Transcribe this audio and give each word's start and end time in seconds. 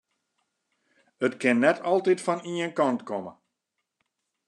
It 1.25 1.33
kin 1.41 1.57
net 1.63 1.77
altyd 1.91 2.19
fan 2.25 2.41
ien 2.51 2.73
kant 2.77 3.01
komme. 3.09 3.33